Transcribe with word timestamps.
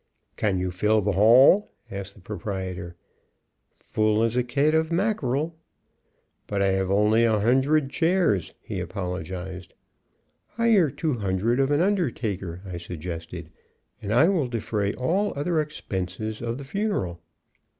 "Can 0.35 0.57
you 0.57 0.71
fill 0.71 1.01
the 1.01 1.11
hall?" 1.11 1.69
asked 1.91 2.15
the 2.15 2.21
proprietor. 2.21 2.95
"Full 3.69 4.23
as 4.23 4.35
a 4.35 4.41
kit 4.41 4.73
of 4.73 4.91
mackerel." 4.91 5.55
"But 6.47 6.63
I 6.63 6.69
have 6.71 6.89
only 6.89 7.23
a 7.23 7.37
hundred 7.39 7.91
chairs," 7.91 8.55
he 8.63 8.79
apologized. 8.79 9.75
"Hire 10.47 10.89
two 10.89 11.13
hundred 11.19 11.59
of 11.59 11.69
an 11.69 11.81
undertaker," 11.81 12.63
I 12.65 12.77
suggested, 12.77 13.51
"and 14.01 14.11
I 14.11 14.27
will 14.29 14.47
defray 14.47 14.95
all 14.95 15.33
other 15.35 15.61
expenses 15.61 16.41
of 16.41 16.57
the 16.57 16.63
funeral." 16.65 17.21